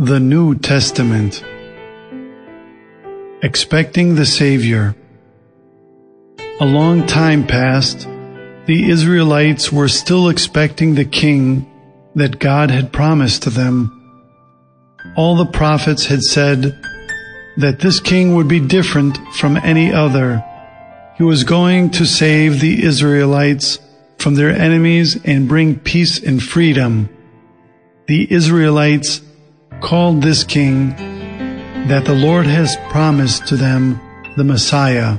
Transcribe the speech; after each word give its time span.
The 0.00 0.20
New 0.20 0.54
Testament 0.54 1.42
Expecting 3.42 4.14
the 4.14 4.26
Savior 4.26 4.94
A 6.60 6.64
long 6.64 7.04
time 7.04 7.44
passed. 7.44 8.06
The 8.66 8.90
Israelites 8.90 9.72
were 9.72 9.88
still 9.88 10.28
expecting 10.28 10.94
the 10.94 11.04
king 11.04 11.68
that 12.14 12.38
God 12.38 12.70
had 12.70 12.92
promised 12.92 13.42
to 13.42 13.50
them. 13.50 13.90
All 15.16 15.34
the 15.34 15.50
prophets 15.50 16.06
had 16.06 16.22
said 16.22 16.80
that 17.56 17.80
this 17.80 17.98
king 17.98 18.36
would 18.36 18.46
be 18.46 18.60
different 18.60 19.18
from 19.34 19.56
any 19.56 19.92
other. 19.92 20.44
He 21.16 21.24
was 21.24 21.42
going 21.42 21.90
to 21.90 22.06
save 22.06 22.60
the 22.60 22.84
Israelites 22.84 23.80
from 24.18 24.36
their 24.36 24.50
enemies 24.50 25.18
and 25.24 25.48
bring 25.48 25.80
peace 25.80 26.22
and 26.22 26.40
freedom. 26.40 27.08
The 28.06 28.32
Israelites 28.32 29.22
called 29.88 30.20
this 30.20 30.44
king 30.44 30.90
that 31.88 32.04
the 32.04 32.14
Lord 32.14 32.44
has 32.44 32.76
promised 32.90 33.46
to 33.46 33.56
them 33.56 33.98
the 34.36 34.44
Messiah. 34.44 35.16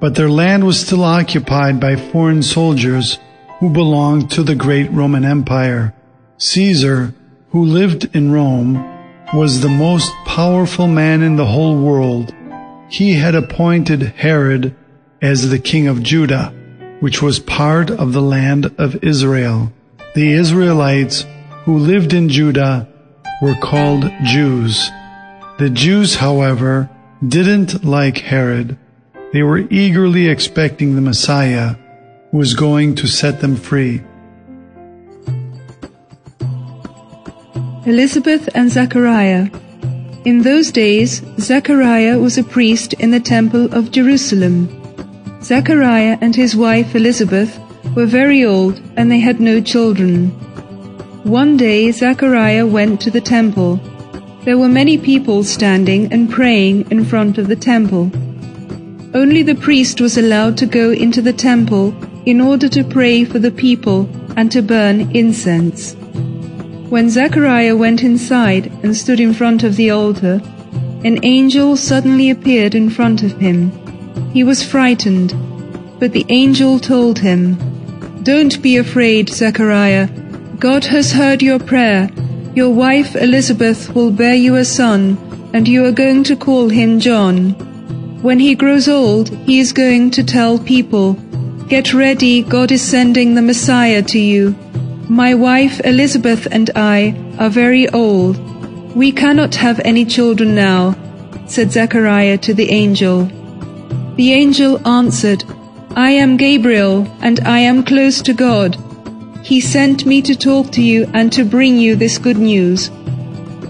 But 0.00 0.16
their 0.16 0.28
land 0.28 0.66
was 0.66 0.80
still 0.80 1.04
occupied 1.04 1.78
by 1.78 1.94
foreign 1.94 2.42
soldiers 2.42 3.20
who 3.60 3.70
belonged 3.70 4.32
to 4.32 4.42
the 4.42 4.56
great 4.56 4.90
Roman 4.90 5.24
Empire. 5.24 5.94
Caesar, 6.38 7.14
who 7.50 7.64
lived 7.64 8.16
in 8.16 8.32
Rome, 8.32 8.82
was 9.32 9.60
the 9.60 9.68
most 9.68 10.10
powerful 10.26 10.88
man 10.88 11.22
in 11.22 11.36
the 11.36 11.46
whole 11.46 11.80
world. 11.80 12.34
He 12.88 13.12
had 13.12 13.36
appointed 13.36 14.02
Herod 14.02 14.74
as 15.22 15.50
the 15.50 15.60
king 15.60 15.86
of 15.86 16.02
Judah, 16.02 16.52
which 16.98 17.22
was 17.22 17.38
part 17.38 17.92
of 17.92 18.12
the 18.12 18.22
land 18.22 18.74
of 18.76 19.04
Israel. 19.04 19.72
The 20.16 20.32
Israelites 20.32 21.24
who 21.64 21.78
lived 21.78 22.12
in 22.12 22.28
Judah 22.28 22.88
were 23.44 23.54
called 23.60 24.10
Jews. 24.24 24.90
The 25.58 25.68
Jews, 25.68 26.14
however, 26.14 26.88
didn't 27.28 27.84
like 27.84 28.16
Herod. 28.32 28.78
They 29.34 29.42
were 29.42 29.58
eagerly 29.68 30.28
expecting 30.28 30.94
the 30.94 31.02
Messiah 31.02 31.76
who 32.30 32.38
was 32.38 32.54
going 32.54 32.94
to 32.94 33.06
set 33.06 33.42
them 33.42 33.56
free. 33.56 34.00
Elizabeth 37.84 38.48
and 38.54 38.70
Zachariah. 38.70 39.50
In 40.24 40.40
those 40.40 40.72
days, 40.72 41.22
Zachariah 41.38 42.18
was 42.18 42.38
a 42.38 42.44
priest 42.44 42.94
in 42.94 43.10
the 43.10 43.20
temple 43.20 43.66
of 43.74 43.90
Jerusalem. 43.90 44.56
Zachariah 45.42 46.16
and 46.22 46.34
his 46.34 46.56
wife 46.56 46.94
Elizabeth 46.94 47.60
were 47.94 48.06
very 48.06 48.42
old 48.42 48.80
and 48.96 49.10
they 49.10 49.20
had 49.20 49.38
no 49.38 49.60
children. 49.60 50.32
One 51.24 51.56
day 51.56 51.90
Zachariah 51.90 52.66
went 52.66 53.00
to 53.00 53.10
the 53.10 53.22
temple. 53.22 53.80
There 54.44 54.58
were 54.58 54.68
many 54.68 54.98
people 54.98 55.42
standing 55.42 56.12
and 56.12 56.30
praying 56.30 56.90
in 56.90 57.06
front 57.06 57.38
of 57.38 57.48
the 57.48 57.56
temple. 57.56 58.10
Only 59.14 59.42
the 59.42 59.54
priest 59.54 60.02
was 60.02 60.18
allowed 60.18 60.58
to 60.58 60.66
go 60.66 60.90
into 60.90 61.22
the 61.22 61.32
temple 61.32 61.94
in 62.26 62.42
order 62.42 62.68
to 62.68 62.84
pray 62.84 63.24
for 63.24 63.38
the 63.38 63.50
people 63.50 64.06
and 64.36 64.52
to 64.52 64.60
burn 64.60 65.16
incense. 65.16 65.94
When 66.90 67.08
Zachariah 67.08 67.74
went 67.74 68.02
inside 68.02 68.70
and 68.82 68.94
stood 68.94 69.18
in 69.18 69.32
front 69.32 69.64
of 69.64 69.76
the 69.76 69.88
altar, 69.88 70.42
an 71.04 71.20
angel 71.22 71.78
suddenly 71.78 72.28
appeared 72.28 72.74
in 72.74 72.90
front 72.90 73.22
of 73.22 73.32
him. 73.38 73.72
He 74.34 74.44
was 74.44 74.62
frightened, 74.62 75.32
but 75.98 76.12
the 76.12 76.26
angel 76.28 76.78
told 76.78 77.18
him, 77.18 77.56
Don't 78.22 78.60
be 78.60 78.76
afraid, 78.76 79.30
Zachariah. 79.30 80.06
God 80.58 80.84
has 80.84 81.12
heard 81.12 81.42
your 81.42 81.58
prayer. 81.58 82.08
Your 82.54 82.70
wife 82.70 83.16
Elizabeth 83.16 83.94
will 83.94 84.10
bear 84.10 84.34
you 84.34 84.54
a 84.54 84.64
son, 84.64 85.18
and 85.52 85.66
you 85.66 85.84
are 85.84 85.92
going 85.92 86.22
to 86.24 86.36
call 86.36 86.68
him 86.68 87.00
John. 87.00 87.50
When 88.22 88.38
he 88.38 88.54
grows 88.54 88.88
old, 88.88 89.30
he 89.30 89.58
is 89.58 89.72
going 89.72 90.12
to 90.12 90.22
tell 90.24 90.58
people, 90.58 91.14
Get 91.68 91.92
ready, 91.92 92.42
God 92.42 92.70
is 92.70 92.82
sending 92.82 93.34
the 93.34 93.42
Messiah 93.42 94.02
to 94.02 94.18
you. 94.18 94.54
My 95.08 95.34
wife 95.34 95.80
Elizabeth 95.84 96.46
and 96.50 96.70
I 96.76 97.14
are 97.38 97.50
very 97.50 97.88
old. 97.88 98.38
We 98.94 99.10
cannot 99.10 99.56
have 99.56 99.80
any 99.80 100.04
children 100.04 100.54
now, 100.54 100.94
said 101.46 101.72
Zechariah 101.72 102.38
to 102.38 102.54
the 102.54 102.70
angel. 102.70 103.24
The 104.16 104.32
angel 104.32 104.86
answered, 104.86 105.44
I 105.96 106.10
am 106.10 106.36
Gabriel, 106.36 107.06
and 107.20 107.40
I 107.40 107.58
am 107.58 107.82
close 107.82 108.22
to 108.22 108.32
God. 108.32 108.76
He 109.44 109.60
sent 109.60 110.06
me 110.06 110.22
to 110.22 110.34
talk 110.34 110.70
to 110.72 110.80
you 110.82 111.06
and 111.12 111.30
to 111.34 111.44
bring 111.44 111.76
you 111.76 111.96
this 111.96 112.16
good 112.16 112.38
news. 112.38 112.90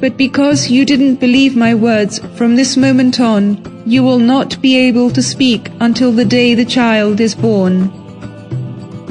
But 0.00 0.16
because 0.16 0.70
you 0.70 0.84
didn't 0.84 1.16
believe 1.16 1.56
my 1.56 1.74
words, 1.74 2.20
from 2.36 2.54
this 2.54 2.76
moment 2.76 3.18
on, 3.18 3.58
you 3.84 4.04
will 4.04 4.20
not 4.20 4.62
be 4.62 4.76
able 4.76 5.10
to 5.10 5.20
speak 5.20 5.72
until 5.80 6.12
the 6.12 6.24
day 6.24 6.54
the 6.54 6.64
child 6.64 7.20
is 7.20 7.34
born. 7.34 7.90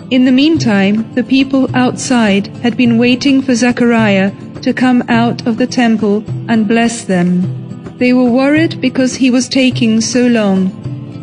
In 0.09 0.23
the 0.23 0.31
meantime, 0.31 1.13
the 1.15 1.23
people 1.25 1.69
outside 1.75 2.47
had 2.63 2.77
been 2.77 2.97
waiting 2.97 3.41
for 3.41 3.55
Zechariah 3.55 4.31
to 4.61 4.73
come 4.73 5.03
out 5.09 5.45
of 5.45 5.57
the 5.57 5.67
temple 5.67 6.23
and 6.47 6.65
bless 6.65 7.03
them. 7.03 7.97
They 7.97 8.13
were 8.13 8.31
worried 8.31 8.79
because 8.79 9.15
he 9.15 9.29
was 9.29 9.49
taking 9.49 9.99
so 9.99 10.27
long. 10.27 10.71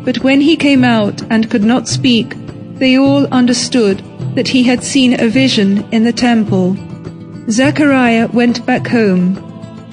But 0.04 0.18
when 0.18 0.42
he 0.42 0.56
came 0.56 0.84
out 0.84 1.22
and 1.30 1.50
could 1.50 1.64
not 1.64 1.88
speak, 1.88 2.34
they 2.74 2.98
all 2.98 3.24
understood 3.28 4.02
that 4.34 4.48
he 4.48 4.62
had 4.62 4.84
seen 4.84 5.20
a 5.20 5.28
vision 5.28 5.88
in 5.92 6.04
the 6.04 6.12
temple. 6.12 6.76
Zechariah 7.50 8.28
went 8.28 8.64
back 8.64 8.86
home. 8.86 9.36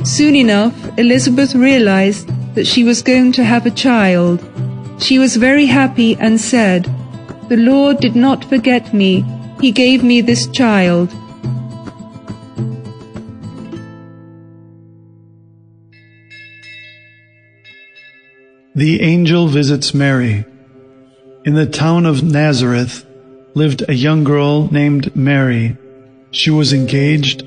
Soon 0.05 0.35
enough, 0.35 0.73
Elizabeth 0.97 1.55
realized 1.55 2.27
that 2.55 2.67
she 2.67 2.83
was 2.83 3.01
going 3.01 3.31
to 3.33 3.43
have 3.43 3.65
a 3.65 3.71
child. 3.71 4.43
She 4.99 5.19
was 5.19 5.35
very 5.35 5.65
happy 5.65 6.15
and 6.15 6.39
said, 6.39 6.83
The 7.49 7.57
Lord 7.57 7.97
did 7.97 8.15
not 8.15 8.45
forget 8.45 8.93
me. 8.93 9.25
He 9.59 9.71
gave 9.71 10.03
me 10.03 10.21
this 10.21 10.47
child. 10.47 11.09
The 18.75 19.01
angel 19.01 19.47
visits 19.47 19.95
Mary. 19.95 20.45
In 21.43 21.55
the 21.55 21.65
town 21.65 22.05
of 22.05 22.21
Nazareth, 22.21 23.06
lived 23.57 23.89
a 23.89 23.95
young 23.95 24.23
girl 24.23 24.71
named 24.71 25.15
Mary. 25.15 25.75
She 26.29 26.51
was 26.51 26.73
engaged 26.73 27.39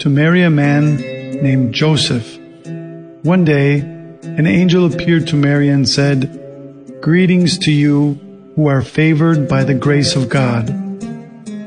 to 0.00 0.08
marry 0.08 0.42
a 0.42 0.48
man 0.48 0.96
named 0.96 1.74
Joseph. 1.74 2.38
One 3.22 3.44
day, 3.44 3.80
an 3.80 4.46
angel 4.46 4.86
appeared 4.86 5.26
to 5.26 5.36
Mary 5.36 5.68
and 5.68 5.86
said, 5.86 7.02
Greetings 7.02 7.58
to 7.58 7.70
you 7.70 8.14
who 8.56 8.66
are 8.66 8.80
favored 8.80 9.46
by 9.46 9.62
the 9.64 9.74
grace 9.74 10.16
of 10.16 10.30
God. 10.30 10.70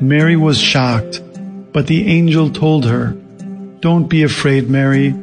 Mary 0.01 0.35
was 0.35 0.59
shocked, 0.59 1.21
but 1.71 1.85
the 1.85 2.07
angel 2.07 2.49
told 2.49 2.85
her, 2.85 3.11
Don't 3.81 4.07
be 4.07 4.23
afraid, 4.23 4.67
Mary. 4.67 5.13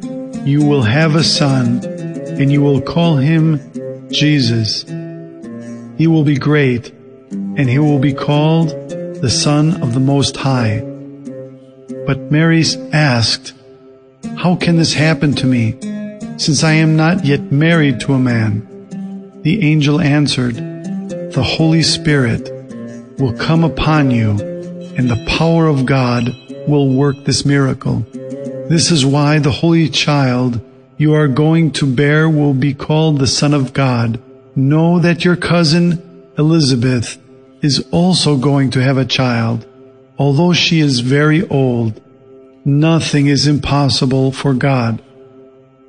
You 0.45 0.65
will 0.65 0.83
have 0.83 1.17
a 1.17 1.25
son, 1.25 1.85
and 1.85 2.53
you 2.53 2.63
will 2.63 2.81
call 2.81 3.17
him 3.17 3.59
Jesus. 4.13 4.85
He 5.99 6.07
will 6.07 6.23
be 6.23 6.37
great 6.37 6.93
and 7.59 7.69
he 7.69 7.79
will 7.81 7.99
be 7.99 8.15
called 8.15 8.69
the 9.21 9.29
Son 9.29 9.83
of 9.83 9.93
the 9.93 10.01
Most 10.01 10.37
High. 10.37 10.79
But 12.07 12.31
Mary 12.31 12.65
asked, 12.93 13.53
How 14.37 14.55
can 14.55 14.77
this 14.77 14.95
happen 14.95 15.35
to 15.35 15.47
me, 15.47 15.73
since 16.39 16.63
I 16.63 16.75
am 16.75 16.97
not 16.97 17.25
yet 17.25 17.51
married 17.51 17.99
to 18.01 18.15
a 18.15 18.19
man? 18.19 19.43
The 19.43 19.69
angel 19.69 20.01
answered, 20.01 20.55
The 20.55 21.43
Holy 21.43 21.83
Spirit 21.83 22.49
will 23.19 23.37
come 23.37 23.65
upon 23.65 24.13
you, 24.13 24.31
and 24.97 25.11
the 25.11 25.25
power 25.27 25.67
of 25.67 25.85
God 25.85 26.29
will 26.69 26.95
work 26.95 27.17
this 27.25 27.45
miracle. 27.45 28.07
This 28.69 28.93
is 28.93 29.05
why 29.05 29.41
the 29.41 29.51
Holy 29.51 29.89
Child 29.89 30.61
you 30.97 31.15
are 31.15 31.29
going 31.29 31.73
to 31.73 31.93
bear 31.93 32.29
will 32.29 32.55
be 32.55 32.75
called 32.75 33.19
the 33.19 33.27
Son 33.27 33.53
of 33.53 33.73
God. 33.73 34.21
Know 34.55 35.01
that 35.01 35.25
your 35.25 35.37
cousin 35.37 36.31
Elizabeth 36.39 37.19
is 37.63 37.87
also 37.91 38.37
going 38.37 38.71
to 38.71 38.83
have 38.83 38.99
a 38.99 39.05
child. 39.05 39.67
Although 40.19 40.53
she 40.53 40.81
is 40.81 41.01
very 41.01 41.47
old, 41.49 42.01
nothing 42.65 43.27
is 43.27 43.47
impossible 43.47 44.33
for 44.33 44.55
God. 44.55 45.03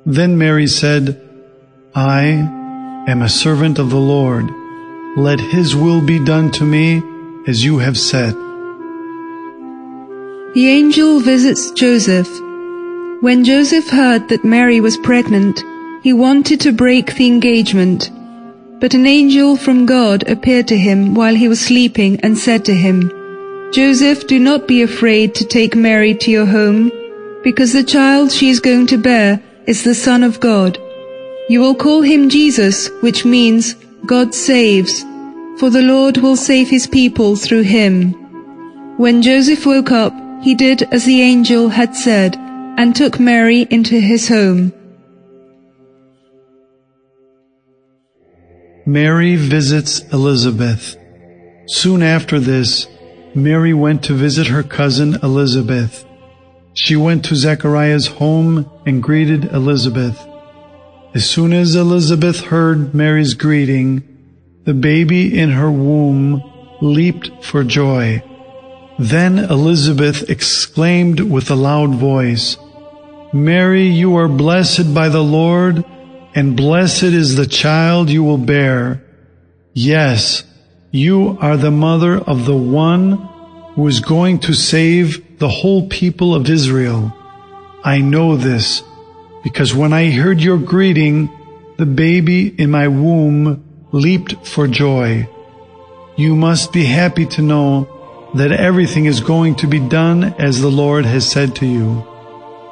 Then 0.06 0.38
Mary 0.38 0.66
said, 0.66 1.20
I 1.94 2.22
am 3.08 3.22
a 3.22 3.28
servant 3.28 3.78
of 3.78 3.90
the 3.90 4.00
Lord. 4.00 4.48
Let 5.16 5.40
his 5.40 5.74
will 5.74 6.00
be 6.00 6.24
done 6.24 6.50
to 6.52 6.64
me 6.64 7.02
as 7.46 7.64
you 7.64 7.78
have 7.78 7.98
said. 7.98 8.34
The 10.54 10.68
angel 10.68 11.20
visits 11.20 11.70
Joseph. 11.72 12.28
When 13.20 13.44
Joseph 13.44 13.88
heard 13.88 14.28
that 14.28 14.44
Mary 14.44 14.80
was 14.80 14.96
pregnant, 14.96 15.62
he 16.02 16.12
wanted 16.12 16.60
to 16.60 16.72
break 16.72 17.14
the 17.14 17.26
engagement. 17.26 18.10
But 18.80 18.94
an 18.94 19.06
angel 19.06 19.56
from 19.56 19.84
God 19.84 20.26
appeared 20.26 20.66
to 20.68 20.78
him 20.78 21.14
while 21.14 21.34
he 21.34 21.48
was 21.48 21.60
sleeping 21.60 22.18
and 22.20 22.38
said 22.38 22.64
to 22.64 22.74
him, 22.74 23.12
Joseph, 23.72 24.26
do 24.26 24.38
not 24.38 24.66
be 24.66 24.82
afraid 24.82 25.34
to 25.34 25.44
take 25.44 25.76
Mary 25.76 26.14
to 26.14 26.30
your 26.30 26.46
home, 26.46 26.90
because 27.44 27.72
the 27.72 27.84
child 27.84 28.32
she 28.32 28.48
is 28.48 28.58
going 28.58 28.86
to 28.88 28.96
bear 28.96 29.40
is 29.66 29.84
the 29.84 29.94
Son 29.94 30.24
of 30.24 30.40
God. 30.40 30.78
You 31.50 31.60
will 31.60 31.74
call 31.74 32.00
him 32.00 32.30
Jesus, 32.30 32.88
which 33.02 33.24
means 33.24 33.74
God 34.06 34.34
saves, 34.34 35.04
for 35.58 35.68
the 35.68 35.82
Lord 35.82 36.16
will 36.16 36.36
save 36.36 36.70
his 36.70 36.86
people 36.86 37.36
through 37.36 37.62
him. 37.62 38.14
When 38.96 39.20
Joseph 39.20 39.66
woke 39.66 39.92
up, 39.92 40.14
he 40.42 40.54
did 40.54 40.82
as 40.90 41.04
the 41.04 41.20
angel 41.20 41.68
had 41.68 41.94
said, 41.94 42.36
and 42.78 42.96
took 42.96 43.20
Mary 43.20 43.66
into 43.70 44.00
his 44.00 44.28
home. 44.28 44.72
Mary 48.90 49.36
visits 49.36 50.00
Elizabeth. 50.12 50.96
Soon 51.68 52.02
after 52.02 52.40
this, 52.40 52.88
Mary 53.36 53.72
went 53.72 54.02
to 54.02 54.14
visit 54.14 54.48
her 54.48 54.64
cousin 54.64 55.16
Elizabeth. 55.22 56.04
She 56.74 56.96
went 56.96 57.24
to 57.26 57.36
Zechariah's 57.36 58.08
home 58.08 58.68
and 58.84 59.00
greeted 59.00 59.44
Elizabeth. 59.44 60.18
As 61.14 61.30
soon 61.30 61.52
as 61.52 61.76
Elizabeth 61.76 62.40
heard 62.40 62.92
Mary's 62.92 63.34
greeting, 63.34 64.02
the 64.64 64.74
baby 64.74 65.38
in 65.38 65.50
her 65.50 65.70
womb 65.70 66.42
leaped 66.80 67.44
for 67.44 67.62
joy. 67.62 68.20
Then 68.98 69.38
Elizabeth 69.38 70.28
exclaimed 70.28 71.20
with 71.20 71.48
a 71.48 71.54
loud 71.54 71.94
voice, 71.94 72.56
Mary, 73.32 73.86
you 73.86 74.16
are 74.16 74.26
blessed 74.26 74.92
by 74.92 75.08
the 75.08 75.22
Lord, 75.22 75.84
and 76.34 76.56
blessed 76.56 77.02
is 77.04 77.36
the 77.36 77.46
child 77.46 78.10
you 78.10 78.22
will 78.22 78.38
bear. 78.38 79.02
Yes, 79.72 80.44
you 80.90 81.38
are 81.40 81.56
the 81.56 81.70
mother 81.70 82.18
of 82.18 82.46
the 82.46 82.56
one 82.56 83.12
who 83.74 83.86
is 83.86 84.00
going 84.00 84.38
to 84.40 84.54
save 84.54 85.38
the 85.38 85.48
whole 85.48 85.88
people 85.88 86.34
of 86.34 86.48
Israel. 86.48 87.16
I 87.84 87.98
know 87.98 88.36
this 88.36 88.82
because 89.42 89.74
when 89.74 89.92
I 89.92 90.10
heard 90.10 90.40
your 90.40 90.58
greeting, 90.58 91.30
the 91.78 91.86
baby 91.86 92.48
in 92.48 92.70
my 92.70 92.88
womb 92.88 93.88
leaped 93.92 94.46
for 94.46 94.66
joy. 94.66 95.28
You 96.16 96.36
must 96.36 96.72
be 96.72 96.84
happy 96.84 97.24
to 97.26 97.42
know 97.42 98.30
that 98.34 98.52
everything 98.52 99.06
is 99.06 99.20
going 99.20 99.54
to 99.56 99.66
be 99.66 99.80
done 99.80 100.24
as 100.38 100.60
the 100.60 100.70
Lord 100.70 101.04
has 101.06 101.28
said 101.28 101.56
to 101.56 101.66
you. 101.66 102.06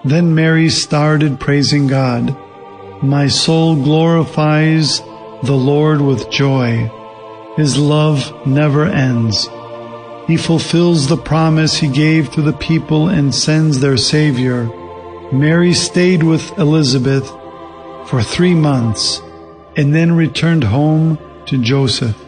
Then 0.04 0.34
Mary 0.34 0.68
started 0.68 1.40
praising 1.40 1.86
God. 1.86 2.36
My 3.02 3.28
soul 3.28 3.76
glorifies 3.76 5.00
the 5.44 5.54
Lord 5.56 6.00
with 6.00 6.30
joy. 6.30 6.90
His 7.56 7.78
love 7.78 8.34
never 8.44 8.86
ends. 8.86 9.48
He 10.26 10.36
fulfills 10.36 11.06
the 11.06 11.16
promise 11.16 11.76
he 11.76 11.86
gave 11.86 12.32
to 12.32 12.42
the 12.42 12.52
people 12.52 13.06
and 13.06 13.32
sends 13.32 13.78
their 13.78 13.96
Savior. 13.96 14.64
Mary 15.32 15.74
stayed 15.74 16.24
with 16.24 16.58
Elizabeth 16.58 17.28
for 18.06 18.20
three 18.20 18.54
months 18.54 19.22
and 19.76 19.94
then 19.94 20.12
returned 20.12 20.64
home 20.64 21.18
to 21.46 21.56
Joseph. 21.56 22.27